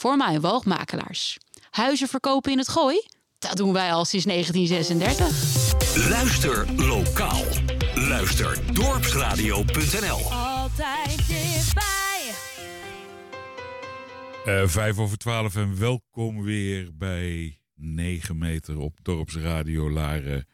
[0.00, 1.38] voor Woogmakelaars.
[1.70, 3.02] Huizen verkopen in het gooi?
[3.38, 6.08] Dat doen wij al sinds 1936.
[6.08, 7.44] Luister lokaal.
[7.94, 10.32] Luister dorpsradio.nl.
[10.32, 12.30] Altijd dichtbij.
[14.44, 20.46] Eh, vijf over twaalf en welkom weer bij 9 meter op Dorpsradio Laren.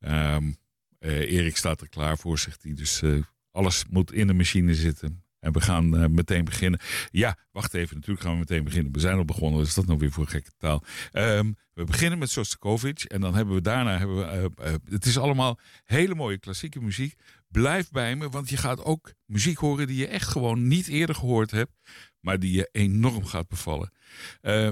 [0.00, 0.52] Ehm,
[0.98, 2.74] eh, Erik staat er klaar voor, zegt hij.
[2.74, 3.16] Dus eh,
[3.50, 5.23] alles moet in de machine zitten.
[5.44, 6.80] En we gaan eh, meteen beginnen.
[7.10, 7.94] Ja, wacht even.
[7.94, 8.92] Natuurlijk gaan we meteen beginnen.
[8.92, 9.58] We zijn al begonnen.
[9.58, 10.84] Wat is dat nou weer voor gekke taal?
[11.12, 13.02] Ehm, we beginnen met Sostakovic.
[13.02, 13.98] En dan hebben we daarna...
[13.98, 17.14] Hebben we, eh, eh, het is allemaal hele mooie klassieke muziek.
[17.48, 19.86] Blijf bij me, want je gaat ook muziek horen...
[19.86, 21.72] die je echt gewoon niet eerder gehoord hebt.
[22.20, 23.92] Maar die je enorm gaat bevallen.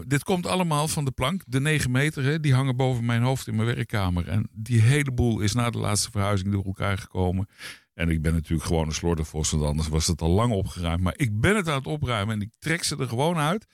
[0.07, 1.43] Dit komt allemaal van de plank.
[1.47, 4.29] De 9 meter, hè, die hangen boven mijn hoofd in mijn werkkamer.
[4.29, 7.49] En die hele boel is na de laatste verhuizing door elkaar gekomen.
[7.95, 11.02] En ik ben natuurlijk gewoon een slordervos, want anders was het al lang opgeruimd.
[11.02, 13.66] Maar ik ben het aan het opruimen en ik trek ze er gewoon uit.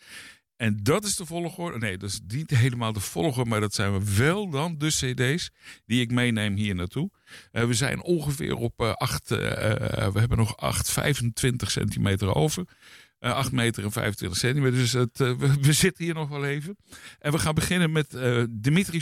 [0.58, 1.78] En dat is de volgorde.
[1.78, 5.50] Nee, dat is niet helemaal de volgorde, maar dat zijn we wel dan de CD's
[5.86, 7.10] die ik meeneem hier naartoe.
[7.52, 12.64] Uh, we zijn ongeveer op uh, 8, uh, we hebben nog 8, 25 centimeter over.
[13.18, 14.78] 8 meter en 25 centimeter.
[14.78, 15.18] Dus het,
[15.60, 16.76] we, zitten hier nog wel even.
[17.18, 18.18] En we gaan beginnen met
[18.50, 19.00] Dimitri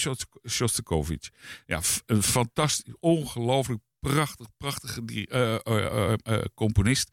[0.49, 1.31] Shostakovich.
[1.67, 3.81] Ja, een fantastisch, ongelooflijk
[4.13, 6.13] prachtig, prachtige die, uh, uh,
[6.55, 7.11] componist.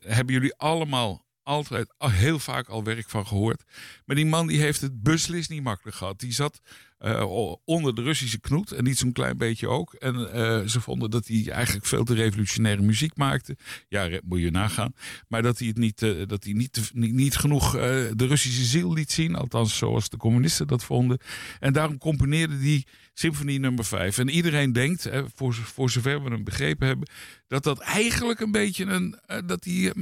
[0.00, 3.62] hebben jullie allemaal altijd heel vaak al werk van gehoord.
[4.04, 6.20] Maar die man die heeft het beslist niet makkelijk gehad.
[6.20, 6.60] Die zat
[7.00, 9.92] uh, onder de Russische knoet en niet zo'n klein beetje ook.
[9.92, 13.56] En uh, ze vonden dat hij eigenlijk veel te revolutionaire muziek maakte.
[13.88, 14.94] Ja, moet je nagaan.
[15.28, 19.12] Maar dat hij, het niet, uh, dat hij niet, niet, genoeg de Russische ziel liet
[19.12, 19.34] zien.
[19.34, 21.18] Althans, zoals de communisten dat vonden.
[21.60, 24.18] En daarom componeerde hij symfonie nummer 5.
[24.18, 27.08] En iedereen denkt, voor, voor zover we hem begrepen hebben,
[27.46, 29.18] dat dat eigenlijk een beetje een.
[29.46, 29.92] dat hij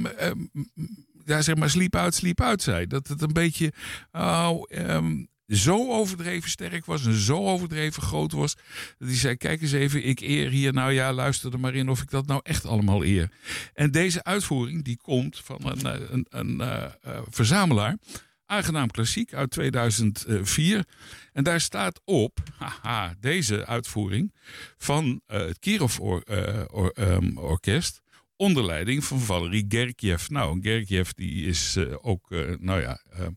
[1.27, 2.87] ja, zeg maar, sliep uit, sliep uit zei.
[2.87, 3.73] Dat het een beetje
[4.11, 8.55] oh, um, zo overdreven sterk was en zo overdreven groot was.
[8.97, 10.73] Dat hij zei: Kijk eens even, ik eer hier.
[10.73, 13.31] Nou ja, luister er maar in of ik dat nou echt allemaal eer.
[13.73, 17.97] En deze uitvoering die komt van een, eh, een, een, uh, uh, verzamelaar.
[18.45, 20.85] Aangenaam Klassiek uit 2004.
[21.33, 24.33] En daar staat op, haha, deze uitvoering
[24.77, 26.23] van het Kirov or,
[26.71, 28.01] or, um, Orkest
[28.37, 30.27] onder leiding van Valery Gergiev.
[30.27, 33.27] Nou, Gergiev die is uh, ook, uh, nou ja, uh,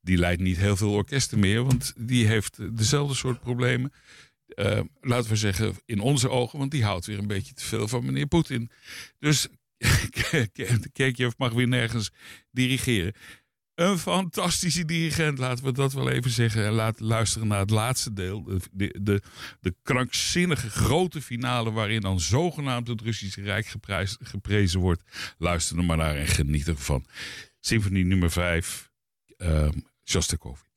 [0.00, 3.92] die leidt niet heel veel orkesten meer, want die heeft dezelfde soort problemen.
[5.00, 8.04] laten we zeggen, in onze ogen, want die houdt weer een beetje te veel van
[8.04, 8.70] meneer Poetin.
[9.18, 9.48] Dus
[10.92, 12.10] Gergiev mag weer nergens
[12.50, 13.12] dirigeren.
[13.74, 16.64] Een fantastische dirigent, laten we dat wel even zeggen.
[16.64, 18.42] En laten luisteren naar het laatste deel.
[18.72, 19.22] De, de,
[19.60, 23.74] de, krankzinnige grote finale waarin dan zogenaamd het Russische Rijk
[24.20, 25.02] geprezen wordt.
[25.38, 27.06] Luister er maar naar en geniet ervan.
[27.60, 28.90] Symfonie nummer 5,
[29.36, 30.73] um, Shostakovich.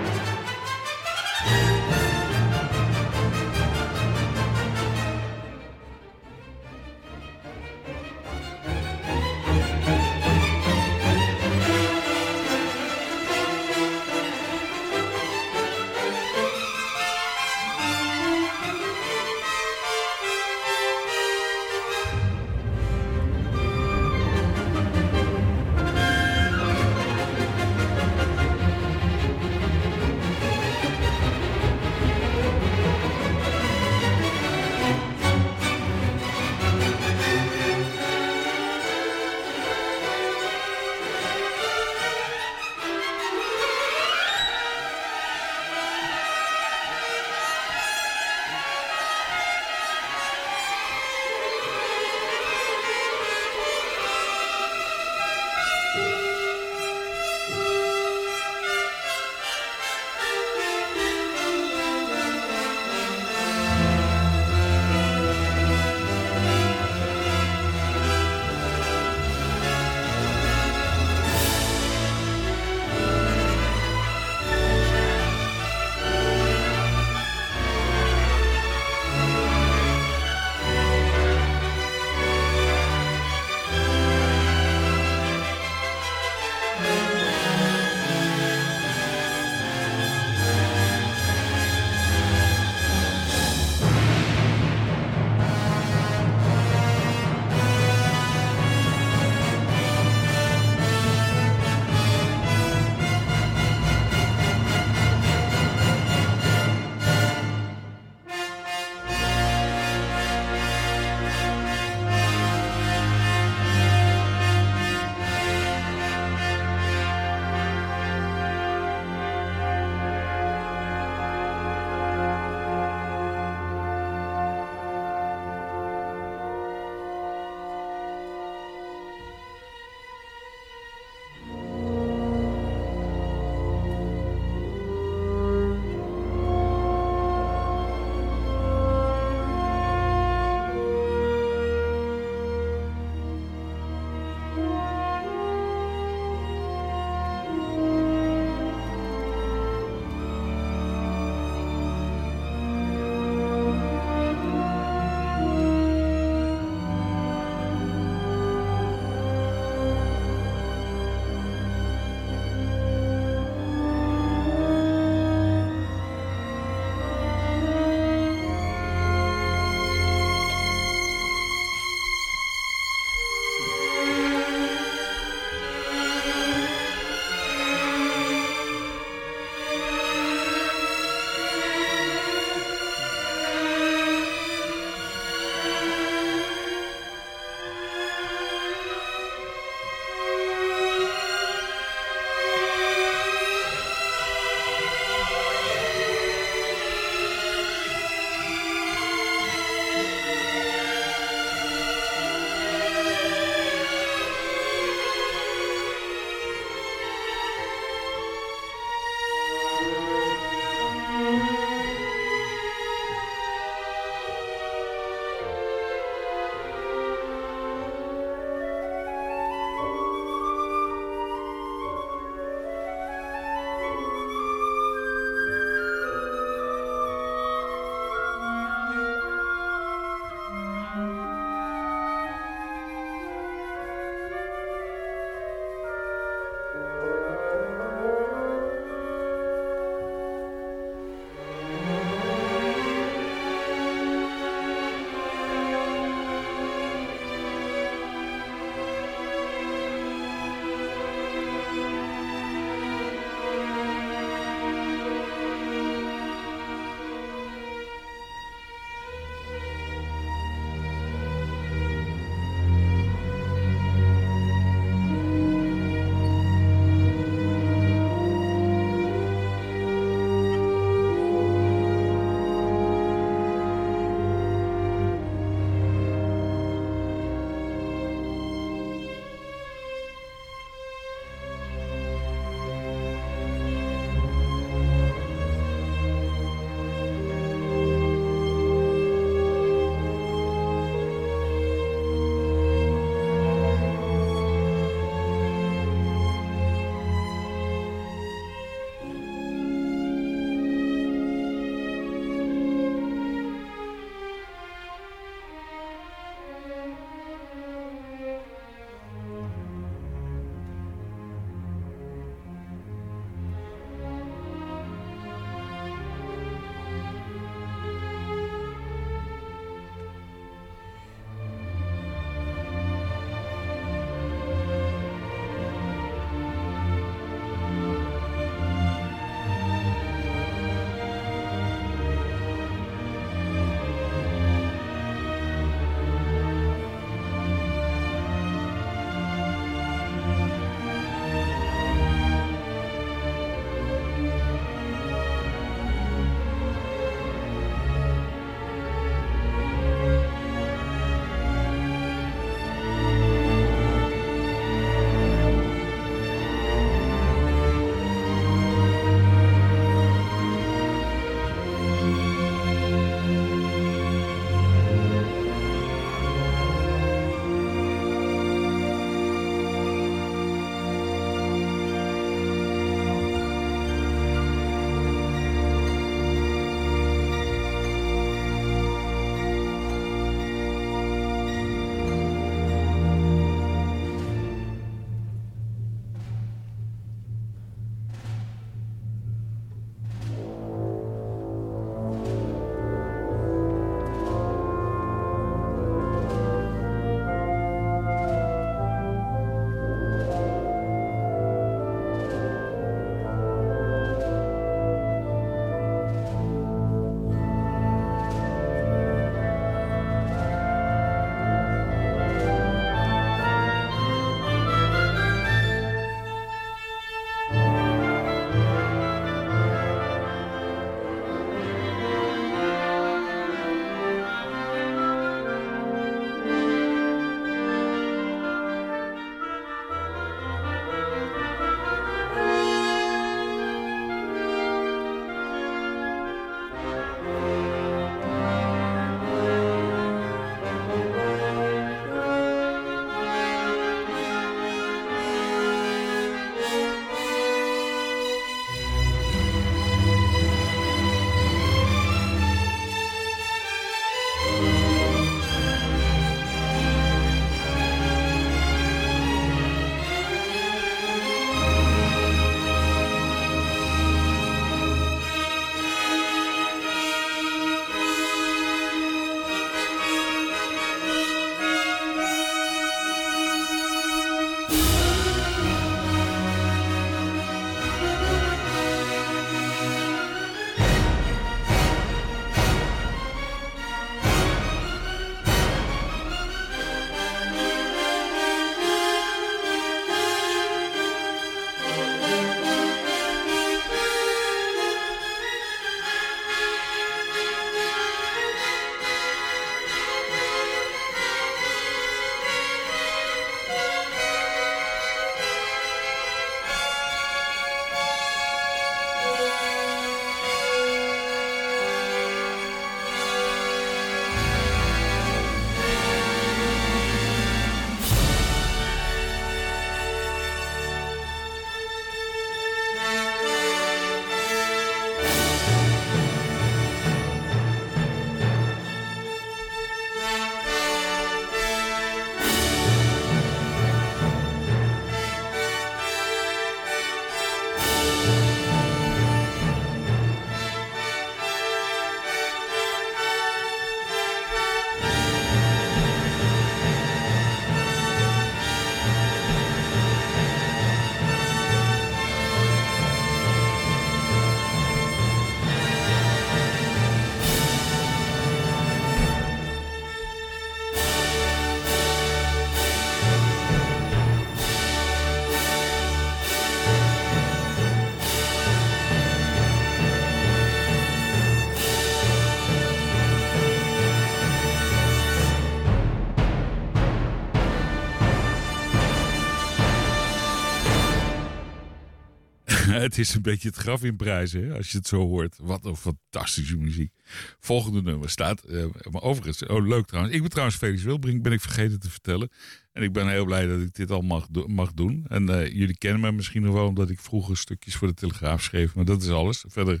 [583.02, 585.56] Het is een beetje het graf in prijzen, hè, als je het zo hoort.
[585.60, 587.12] Wat een fantastische muziek.
[587.60, 590.34] Volgende nummer staat, eh, maar overigens, oh leuk trouwens.
[590.34, 592.50] Ik ben trouwens Felix Wilbrink, ben ik vergeten te vertellen.
[592.92, 595.24] En ik ben heel blij dat ik dit al mag, mag doen.
[595.28, 598.62] En eh, jullie kennen me misschien nog wel omdat ik vroeger stukjes voor de Telegraaf
[598.62, 598.94] schreef.
[598.94, 599.64] Maar dat is alles.
[599.68, 600.00] Verder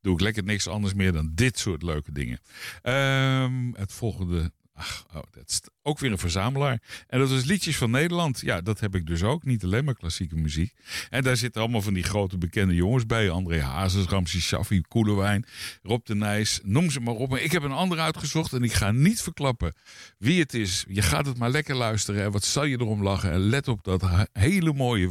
[0.00, 2.40] doe ik lekker niks anders meer dan dit soort leuke dingen.
[2.82, 4.52] Ehm, het volgende.
[4.76, 6.82] Ach, oh, dat is ook weer een verzamelaar.
[7.06, 8.40] En dat is Liedjes van Nederland.
[8.40, 9.44] Ja, dat heb ik dus ook.
[9.44, 10.74] Niet alleen maar klassieke muziek.
[11.10, 13.30] En daar zitten allemaal van die grote bekende jongens bij.
[13.30, 15.46] André Hazes, Ramsi Shaffi, Koelewijn,
[15.82, 16.60] Rob de Nijs.
[16.62, 17.30] Noem ze maar op.
[17.30, 19.74] Maar ik heb een ander uitgezocht en ik ga niet verklappen
[20.18, 20.84] wie het is.
[20.88, 22.24] Je gaat het maar lekker luisteren.
[22.24, 23.30] En wat zal je erom lachen.
[23.30, 25.10] En let op dat hele mooie,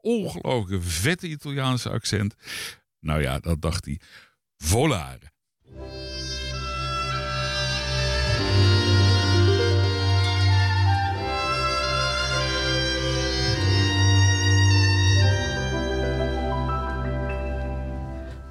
[0.00, 2.34] ongelooflijke, vette Italiaanse accent.
[3.00, 4.00] Nou ja, dat dacht hij.
[4.56, 5.32] Volare.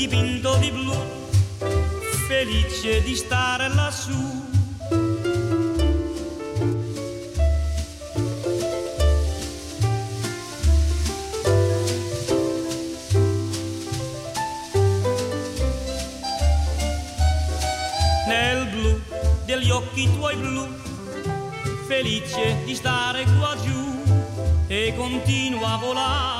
[0.00, 0.94] dipinto di blu,
[2.26, 4.48] felice di stare lassù.
[18.26, 19.02] Nel blu
[19.44, 20.66] degli occhi tuoi blu,
[21.86, 24.02] felice di stare qua giù
[24.66, 26.39] e continua a volare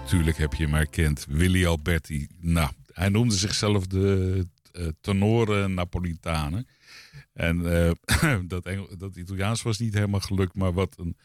[0.00, 1.26] Natuurlijk heb je hem herkend.
[1.28, 2.26] Willy Alberti.
[2.40, 6.66] Nou, hij noemde zichzelf de uh, tenore Napolitanen.
[7.32, 7.90] En uh,
[8.46, 11.16] dat, dat Italiaans was niet helemaal gelukt, maar wat een,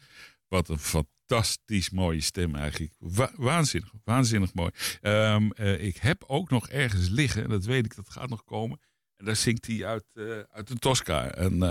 [0.48, 2.92] wat een fantastisch mooie stem eigenlijk.
[2.98, 4.70] Wa waanzinnig, waanzinnig mooi.
[5.02, 8.44] Um, uh, ik heb ook nog ergens liggen, en dat weet ik, dat gaat nog
[8.44, 8.80] komen.
[9.16, 10.04] En daar zingt hij uit,
[10.50, 11.62] uit de Tosca, een,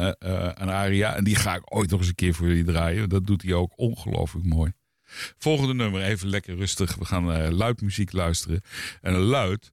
[0.61, 1.15] een aria.
[1.15, 3.09] En die ga ik ooit nog eens een keer voor jullie draaien.
[3.09, 4.73] Dat doet hij ook ongelooflijk mooi.
[5.37, 6.95] Volgende nummer, even lekker rustig.
[6.95, 8.61] We gaan uh, luid muziek luisteren.
[9.01, 9.71] En luid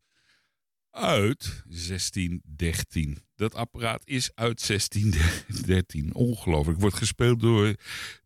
[0.91, 3.19] uit 1613.
[3.35, 6.15] Dat apparaat is uit 1613.
[6.15, 6.81] Ongelooflijk.
[6.81, 7.75] Wordt gespeeld door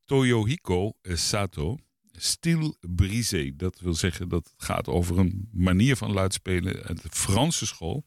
[0.04, 1.76] Toyohiko Sato.
[2.12, 3.52] Stil brisé.
[3.56, 8.04] Dat wil zeggen dat het gaat over een manier van luidspelen uit de Franse school.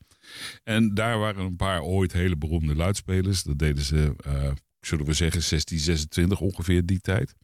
[0.64, 3.44] En daar waren een paar ooit hele beroemde luidspelers.
[3.44, 7.36] Dat deden ze, uh, zullen we zeggen, 1626 ongeveer die tijd.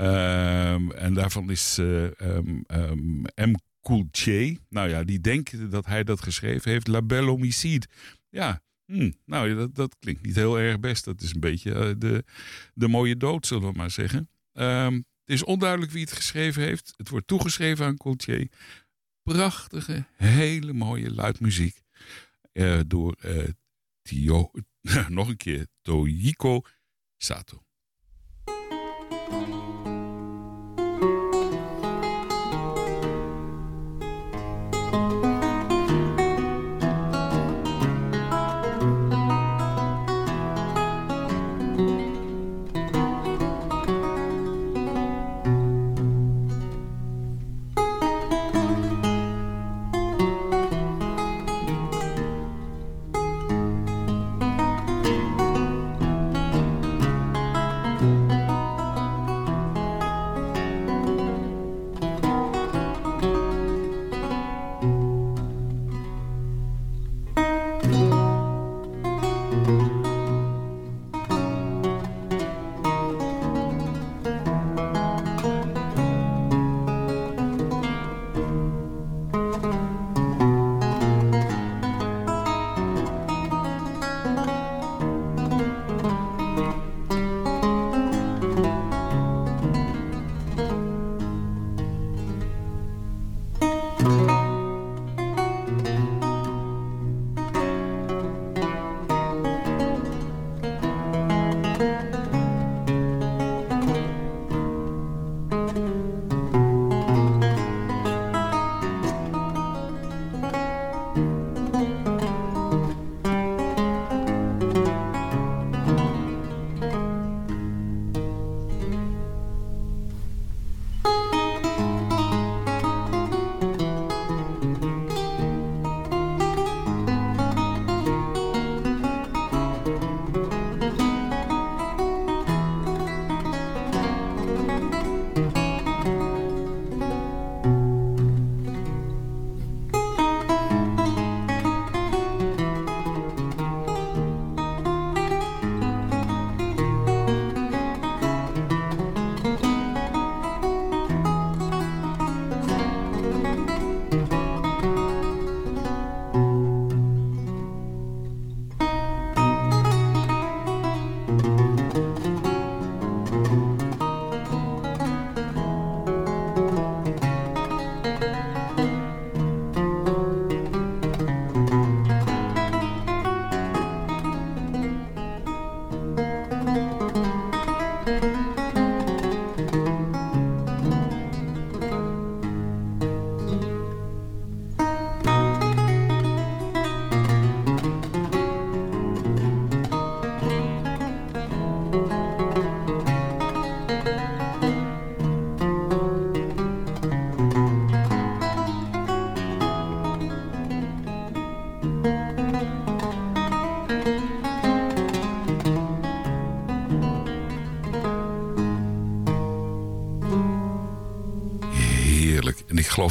[0.00, 3.54] Um, en daarvan is uh, um, um, M.
[3.82, 4.58] Coultier.
[4.68, 6.86] Nou ja, die denken dat hij dat geschreven heeft.
[6.86, 7.86] La Belle Homicide.
[8.28, 11.04] Ja, Hm, nou, dat, dat klinkt niet heel erg best.
[11.04, 12.24] Dat is een beetje eh, de,
[12.74, 14.28] de mooie dood, zullen we maar zeggen.
[14.52, 16.94] Ehm, het is onduidelijk wie het geschreven heeft.
[16.96, 18.48] Het wordt toegeschreven aan Coultier.
[19.22, 21.82] Prachtige, hele mooie luidmuziek.
[22.52, 23.48] eh, door eh,
[24.02, 24.50] Tio,
[25.08, 26.62] nog een keer Toyiko
[27.16, 27.62] Sato.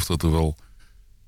[0.00, 0.56] Geloof dat er wel,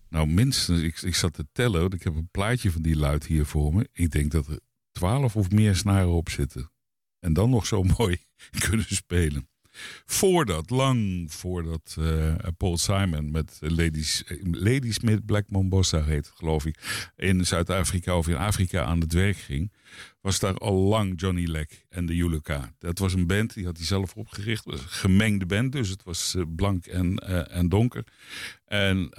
[0.08, 3.26] nou minstens, ik, ik zat te tellen, want ik heb een plaatje van die luid
[3.26, 3.88] hier voor me.
[3.92, 4.60] Ik denk dat er
[4.92, 6.70] twaalf of meer snaren op zitten.
[7.18, 8.24] En dan nog zo mooi
[8.58, 9.48] kunnen spelen.
[10.04, 17.10] Voordat, lang voordat eh, Paul Simon met Ladies, Lady Smith Black Mambosa heet, geloof ik,
[17.16, 19.72] in Zuid-Afrika of in Afrika aan het werk ging,
[20.20, 22.74] was daar al lang Johnny Leck en de Julika.
[22.78, 24.64] Dat was een band, die had hij zelf opgericht.
[24.64, 28.04] Was een gemengde band, dus het was eh, blank en, eh, en donker.
[28.64, 29.10] En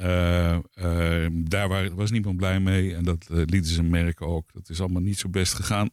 [1.50, 4.54] daar was niemand blij mee en dat lieten ze merken ook.
[4.54, 5.89] Dat is allemaal niet zo best gegaan.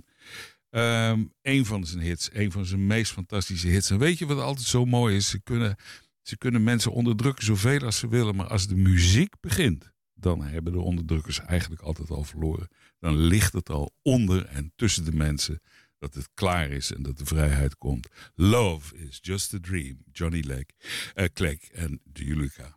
[0.71, 3.91] Ehm een van zijn hits, een van zijn meest fantastische hits.
[3.91, 5.29] En weet je wat altijd zo mooi is?
[5.29, 5.77] Ze kunnen,
[6.23, 10.73] ze kunnen mensen onderdrukken zoveel als ze willen, maar als de muziek begint, dan hebben
[10.73, 12.69] de onderdrukkers eigenlijk altijd al verloren.
[12.99, 15.61] Dan ligt het al onder en tussen de mensen
[15.99, 18.09] dat het klaar is en dat de vrijheid komt.
[18.35, 20.03] Love is just a dream.
[20.13, 20.73] Johnny Leck,
[21.15, 22.77] eh Clegg en de Julika.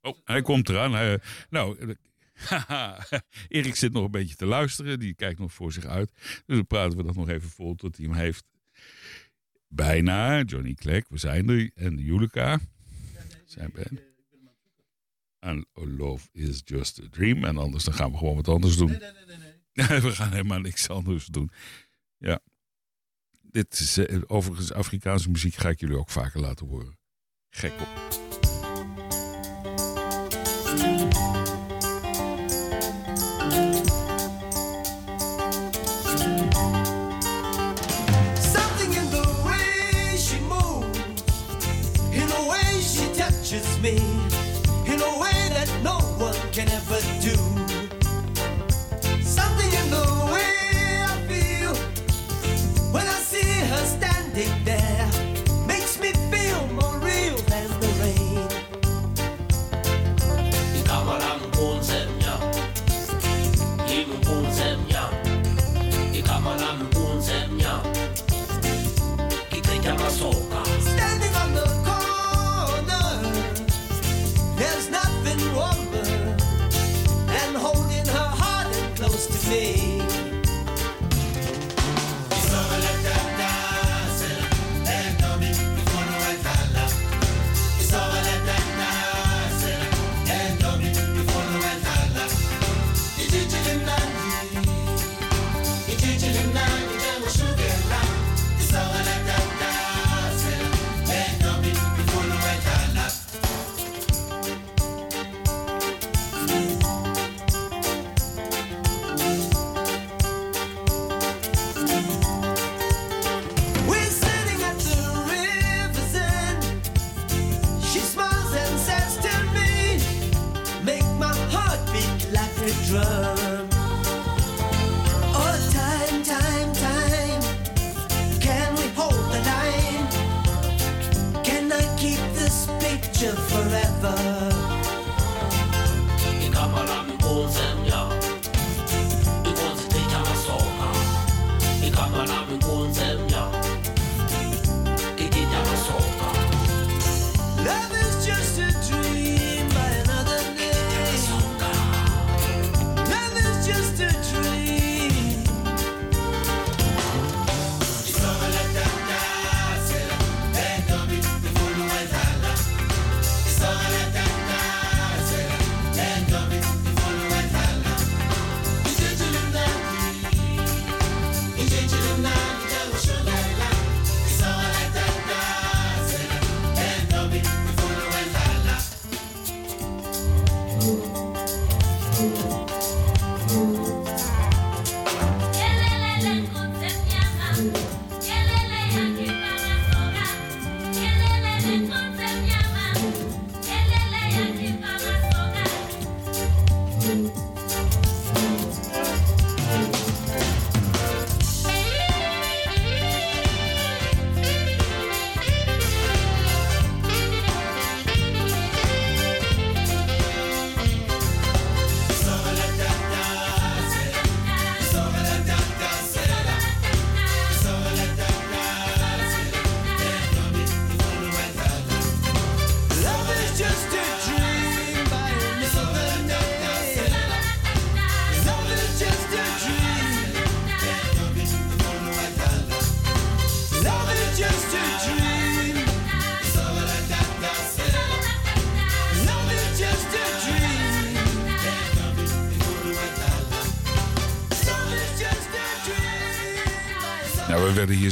[0.00, 0.92] Oh, hij komt eraan.
[0.92, 1.20] Hij,
[1.50, 1.88] nou, eh,
[2.36, 3.06] haha,
[3.48, 4.98] Erik zit nog een beetje te luisteren.
[4.98, 6.10] Die kijkt nog voor zich uit.
[6.46, 8.44] Dus dan praten we dat nog even vol tot hij hem heeft.
[9.68, 11.70] Bijna, Johnny Clegg, we zijn er.
[11.74, 12.58] En de Julika.
[13.44, 14.00] Zijn band.
[15.38, 17.44] En Love is just a dream.
[17.44, 18.98] En anders dan gaan we gewoon wat anders doen.
[19.72, 21.50] Nee, we gaan helemaal niks anders doen.
[22.18, 22.40] Ja.
[23.42, 26.98] Dit is eh, overigens Afrikaanse muziek ga ik jullie ook vaker laten horen.
[27.50, 28.24] Gek op.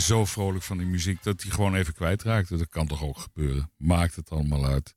[0.04, 2.56] zo vrolijk van die muziek dat hij gewoon even kwijtraakte.
[2.56, 3.70] Dat kan toch ook gebeuren.
[3.76, 4.94] Maakt het allemaal uit.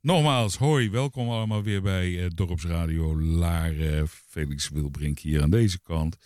[0.00, 4.08] Nogmaals, hoi, welkom allemaal weer bij eh, Dorpsradio Laren.
[4.08, 6.16] Felix Wilbrink hier aan deze kant.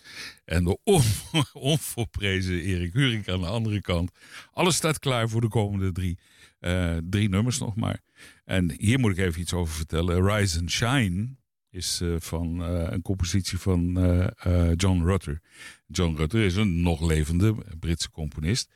[0.45, 1.01] En de on
[1.53, 4.11] onvolprezen Erik Huring aan de andere kant.
[4.51, 6.19] Alles staat klaar voor de komende drie,
[6.59, 7.99] eh, drie nummers nog maar.
[8.45, 10.25] En hier moet ik even iets over vertellen.
[10.25, 11.35] Rise and Shine
[11.71, 15.41] is eh, van eh, een compositie van eh, John Rutter.
[15.87, 18.69] John Rutter is een nog levende Britse componist.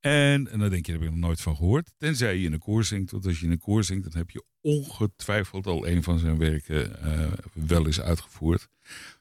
[0.00, 1.92] En, en dan denk je, daar heb ik nog nooit van gehoord.
[1.96, 3.10] Tenzij je in een koor zingt.
[3.10, 6.38] Want als je in een koor zingt, dan heb je ongetwijfeld al een van zijn
[6.38, 6.96] werken
[7.52, 8.68] wel eens uitgevoerd.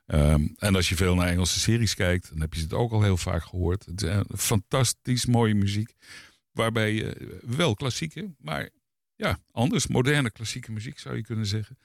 [0.05, 3.01] Ehm, en als je veel naar Engelse series kijkt, dan heb je het ook al
[3.01, 3.85] heel vaak gehoord.
[3.85, 5.93] Het is fantastisch mooie muziek.
[6.51, 8.69] Waarbij je wel klassieke, maar
[9.15, 11.77] ja, anders, moderne klassieke muziek zou je kunnen zeggen.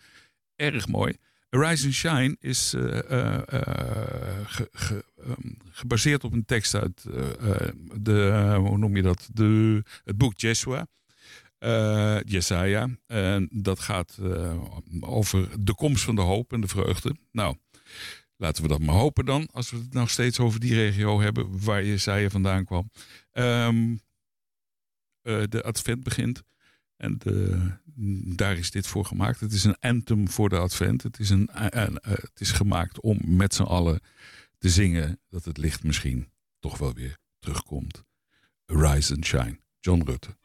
[0.62, 1.16] Erg mooi.
[1.50, 7.02] Rise and Shine is eh, eh, eh, ehm, gebaseerd op een tekst uit
[8.00, 9.28] de, hoe noem je dat?
[9.32, 10.86] De, het boek Jesua.
[11.58, 12.88] eh Jesaja.
[13.06, 14.18] En dat gaat
[15.00, 17.16] over de komst van de hoop en de vreugde.
[17.32, 17.56] Nou,
[18.36, 19.48] laten we dat maar hopen dan.
[19.52, 22.90] Als we het nog steeds over die regio hebben waar Jesaja vandaan kwam.
[23.32, 23.94] Ehm,
[25.22, 26.42] eh, de advent begint.
[26.96, 27.70] En de,
[28.36, 29.40] daar is dit voor gemaakt.
[29.40, 31.02] Het is een anthem voor de advent.
[31.02, 34.00] Het is, een, een- eh, het is gemaakt om met z'n allen
[34.58, 36.28] te zingen dat het licht misschien
[36.60, 38.04] toch wel weer terugkomt.
[38.66, 39.58] Rise and Shine.
[39.80, 40.36] John Rutte.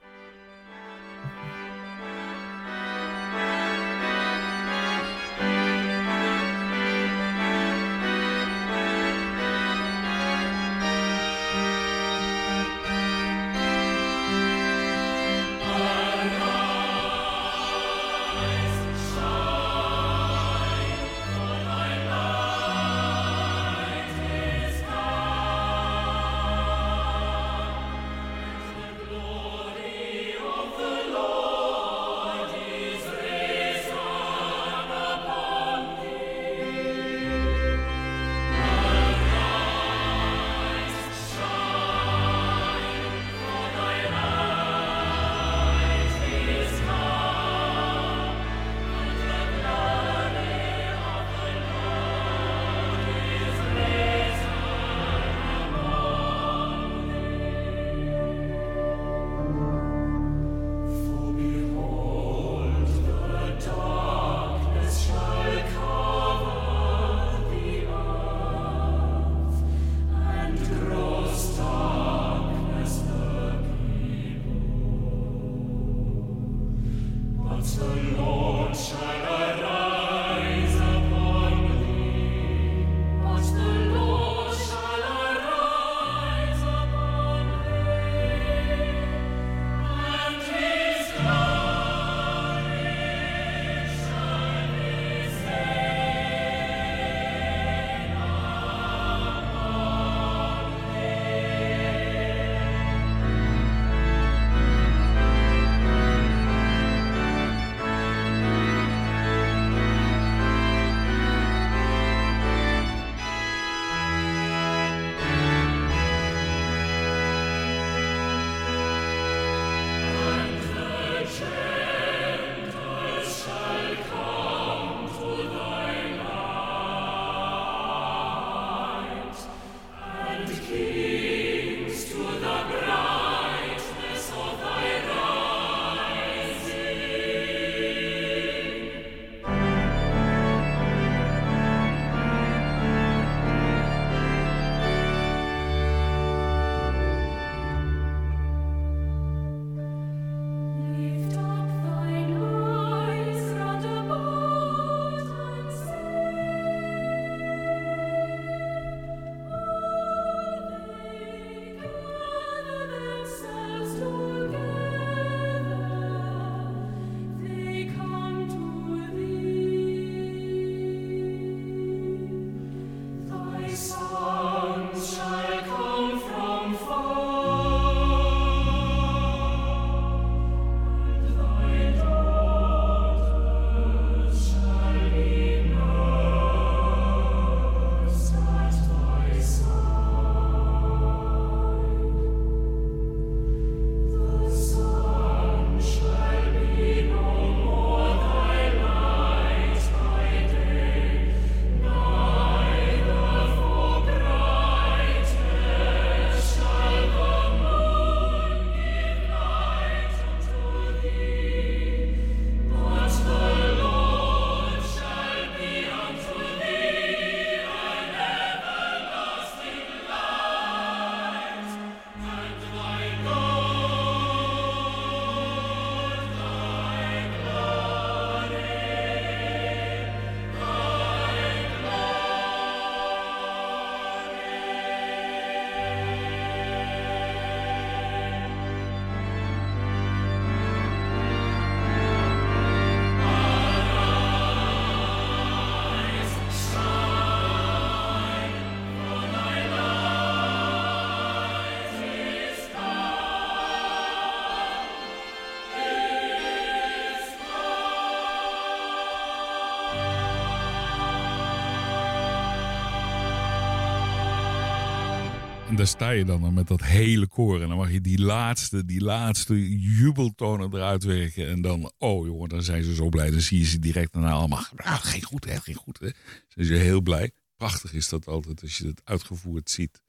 [265.78, 267.62] Daar sta je dan met dat hele koor.
[267.62, 271.48] En dan mag je die laatste, die laatste jubeltonen eruit werken.
[271.48, 273.32] En dan, oh jongen, dan zijn ze zo blij.
[273.32, 274.63] Dan zie je ze direct daarna allemaal.
[274.76, 276.00] Ah, geen goed, hè, geen goed.
[276.00, 276.10] Hè.
[276.48, 277.32] Zijn ze heel blij.
[277.56, 280.02] Prachtig is dat altijd als je het uitgevoerd ziet.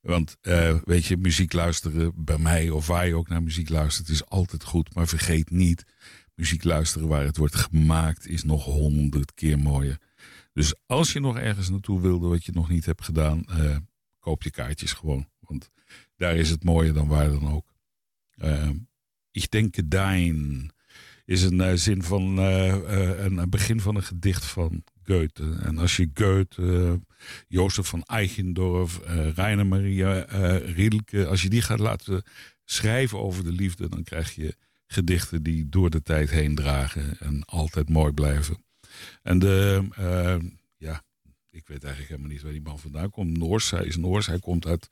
[0.00, 4.08] Want eh, weet je, muziek luisteren bij mij of waar je ook naar muziek luistert
[4.08, 4.94] is altijd goed.
[4.94, 5.84] Maar vergeet niet,
[6.34, 9.98] muziek luisteren waar het wordt gemaakt is nog honderd keer mooier.
[10.52, 13.76] Dus als je nog ergens naartoe wilde wat je nog niet hebt gedaan, eh,
[14.24, 15.28] koop je kaartjes gewoon.
[15.40, 15.70] Want
[16.16, 17.74] daar is het mooier dan waar dan ook.
[18.36, 18.70] Uh,
[19.30, 20.70] ik denk dein
[21.24, 25.58] is een uh, zin van uh, een, een, begin van een gedicht van Goethe.
[25.62, 27.00] En als je Goethe,
[27.48, 29.00] Jozef van Eichendorff,
[29.34, 30.20] Rainer Maria
[30.58, 32.22] Rilke, als je die gaat laten
[32.64, 34.56] schrijven over de liefde, dan krijg je
[34.86, 38.64] gedichten die door de tijd heen dragen en altijd mooi blijven.
[39.22, 39.88] En de,
[40.76, 41.02] ja,
[41.54, 43.38] ik weet eigenlijk helemaal niet waar die man vandaan komt.
[43.38, 44.88] Noors, hij is Noors, hij komt uit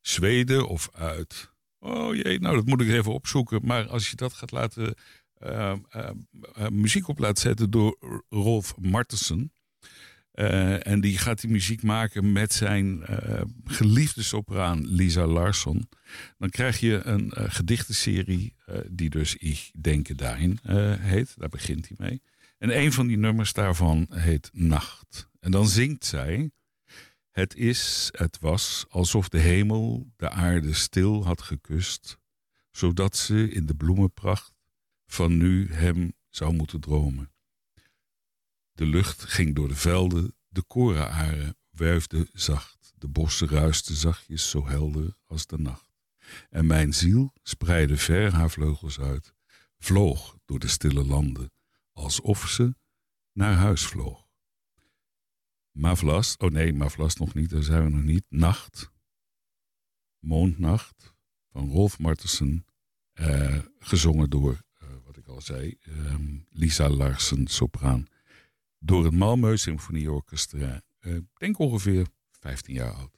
[0.00, 1.50] Zweden of uit.
[1.78, 3.60] Oh jee, nou dat moet ik even opzoeken.
[3.64, 4.94] Maar als je dat gaat laten.
[5.42, 6.10] Uh, uh,
[6.58, 9.52] uh, muziek op laat zetten door Rolf Martensen.
[10.82, 13.02] en die gaat die muziek maken met zijn
[13.64, 15.88] geliefde sopraan Lisa Larsson.
[16.38, 18.54] Dan krijg je een gedichtenserie
[18.90, 20.58] die dus Ich denke dahin
[21.00, 21.34] heet.
[21.36, 22.22] Daar begint hij mee.
[22.58, 25.27] En een van die nummers daarvan heet Nacht.
[25.38, 26.50] En dan zingt zij:
[27.30, 32.18] Het is, het was alsof de hemel de aarde stil had gekust,
[32.70, 34.52] zodat ze in de bloemenpracht
[35.06, 37.32] van nu hem zou moeten dromen.
[38.72, 44.66] De lucht ging door de velden, de korenaren wuifden zacht, de bossen ruisten zachtjes zo
[44.66, 45.88] helder als de nacht.
[46.50, 49.34] En mijn ziel spreidde ver haar vleugels uit,
[49.78, 51.52] vloog door de stille landen,
[51.92, 52.74] alsof ze
[53.32, 54.27] naar huis vloog.
[55.78, 58.24] Mavlas, oh nee, Mavlas nog niet, daar zijn we nog niet.
[58.28, 58.90] Nacht,
[60.18, 61.14] Moondnacht
[61.52, 62.64] van Rolf Martensen,
[63.12, 68.06] eh, gezongen door, uh, wat ik al zei, um, Lisa Larsen, sopraan.
[68.78, 73.17] Door het Malmö Symfonieorchestra, uh, denk ongeveer 15 jaar oud.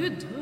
[0.00, 0.39] good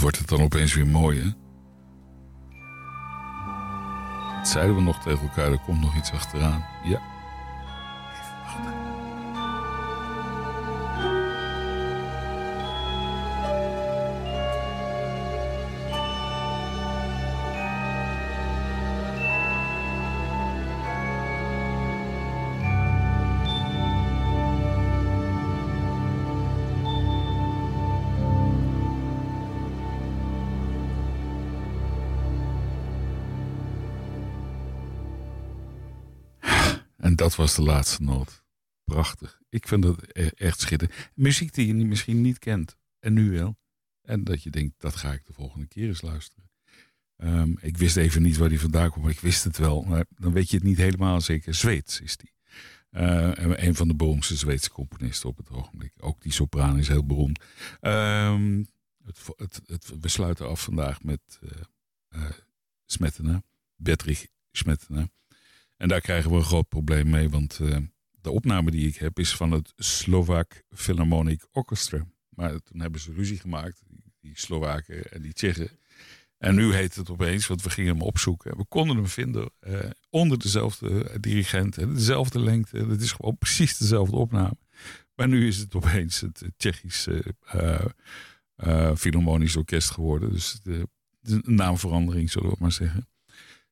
[0.00, 1.30] Wordt het dan opeens weer mooi, hè?
[4.42, 6.64] Zeiden we nog tegen elkaar, er komt nog iets achteraan.
[6.84, 7.00] Ja.
[37.36, 38.44] Was de laatste noot.
[38.84, 39.40] Prachtig.
[39.48, 40.98] Ik vind dat e- echt schitterend.
[41.14, 42.76] Muziek die je misschien niet kent.
[42.98, 43.56] En nu wel.
[44.02, 46.50] En dat je denkt, dat ga ik de volgende keer eens luisteren.
[47.16, 49.82] Ehm, ik wist even niet waar die vandaan kwam, maar ik wist het wel.
[49.82, 51.54] Maar dan weet je het niet helemaal zeker.
[51.54, 52.34] Zweeds is die.
[52.90, 55.92] En een van de beroemdste Zweedse componisten op het ogenblik.
[55.98, 57.44] Ook die sopraan is heel beroemd.
[57.80, 58.64] Ehm,
[59.04, 61.50] het, het, het, we sluiten af vandaag met eh
[62.16, 62.30] eh,
[62.86, 63.42] Smetana.
[63.76, 65.08] Betrich Smetana.
[65.76, 67.76] En daar krijgen we een groot probleem mee, want eh,
[68.20, 72.06] de opname die ik heb is van het Slovak Philharmonic Orchestra.
[72.28, 73.82] Maar toen hebben ze ruzie gemaakt,
[74.20, 75.70] die, Slowaken en die Tsjechen.
[76.38, 78.56] En nu heet het opeens, want we gingen hem opzoeken.
[78.56, 79.78] We konden hem vinden eh,
[80.10, 82.76] onder dezelfde dirigent, dezelfde lengte.
[82.76, 84.56] Het is gewoon precies dezelfde opname.
[85.14, 87.34] Maar nu is het opeens het Tsjechische
[88.56, 90.32] eh, Philharmonisch Orkest geworden.
[90.32, 90.88] Dus de
[91.42, 93.08] naamverandering, zullen we maar zeggen.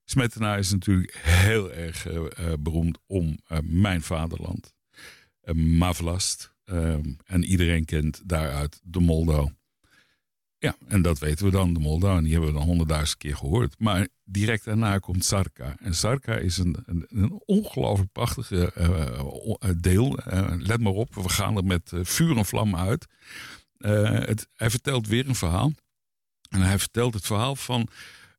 [0.05, 4.75] Smetana is natuurlijk heel erg eh, eh, beroemd om eh, mijn vaderland.
[5.45, 6.53] Uh, Mavlast.
[6.65, 9.51] Ehm, en iedereen kent daaruit de Moldau.
[10.59, 12.17] Ja, en dat weten we dan, de Moldau.
[12.17, 13.75] En die hebben we dan honderdduizend keer gehoord.
[13.79, 15.77] Maar direct daarna komt Sarka.
[15.79, 18.73] En Sarka is een, een, een ongelooflijk prachtige
[19.77, 20.19] deel.
[20.59, 23.07] Let maar op, we gaan er met vuur en vlam uit.
[23.79, 25.73] Het, hij vertelt weer een verhaal.
[26.49, 27.89] En hij vertelt het verhaal van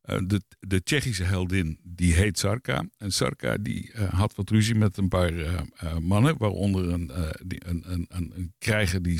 [0.06, 2.86] eh, de, de Tsjechische heldin, die heet Sarka.
[2.98, 5.62] En Sarka die eh, had wat ruzie met een paar eh,
[5.98, 7.12] mannen, waaronder een,
[7.46, 9.20] die, een, een, een, krijger die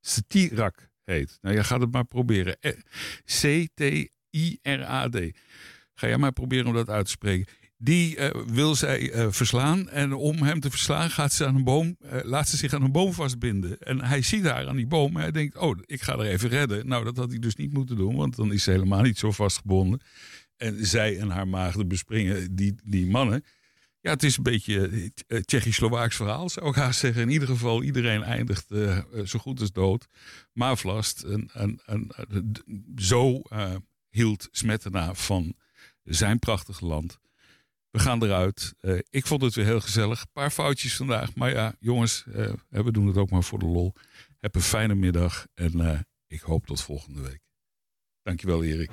[0.00, 1.38] Stirak heet.
[1.40, 2.58] Nou, je gaat het maar proberen.
[3.24, 5.16] C-T-I-R-A-D.
[5.94, 7.52] Ga jij maar proberen om dat uit te spreken.
[7.84, 9.88] Die eh, wil zij eh, verslaan.
[9.88, 12.82] En om hem te verslaan gaat ze aan een boom, eh, laat ze zich aan
[12.82, 13.78] een boom vastbinden.
[13.78, 15.16] En hij ziet haar aan die boom.
[15.16, 16.88] En hij denkt, oh, ik ga er even redden.
[16.88, 18.16] Nou, dat had hij dus niet moeten doen.
[18.16, 20.00] Want dan is ze helemaal niet zo vastgebonden.
[20.56, 23.44] En zij en haar maagden bespringen die, die mannen.
[24.00, 25.10] Ja, het is een beetje
[25.44, 27.22] Tsjechisch-Slovaaks verhaal, zou ik haast zeggen.
[27.22, 28.66] In ieder geval, iedereen eindigt
[29.24, 30.06] zo goed als dood.
[30.52, 32.10] Maar Vlast, en, en, en,
[32.96, 33.42] zo
[34.10, 35.54] hield Smetana van
[36.04, 37.20] zijn prachtige land.
[37.92, 38.74] We gaan eruit.
[38.80, 40.20] Eh, ik vond het weer heel gezellig.
[40.20, 41.34] Een paar foutjes vandaag.
[41.34, 43.92] Maar ja, jongens, eh, we doen het ook maar voor de lol.
[44.40, 47.40] Heb een fijne middag en eh, ik hoop tot volgende week.
[48.22, 48.90] Dankjewel, Erik.